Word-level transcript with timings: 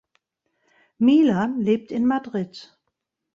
Milan 0.97 1.61
lebt 1.61 1.91
in 1.91 2.07
Madrid. 2.07 2.75